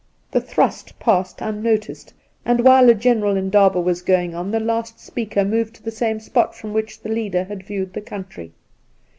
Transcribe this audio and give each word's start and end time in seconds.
The 0.31 0.41
thrust 0.41 0.97
passed 0.97 1.41
unnoticed, 1.41 2.11
and 2.43 2.61
while 2.61 2.89
a. 2.89 2.95
general 2.95 3.35
indaha 3.35 3.83
was 3.83 4.01
going 4.01 4.33
on 4.33 4.49
the 4.49 4.59
last 4.59 4.99
speaker 4.99 5.45
moved 5.45 5.75
to 5.75 5.83
the 5.83 5.91
same 5.91 6.19
spot 6.19 6.55
from 6.55 6.73
which 6.73 6.99
the 7.01 7.09
leader 7.09 7.43
had 7.43 7.61
viewed 7.61 7.93
the 7.93 8.01
country. 8.01 8.51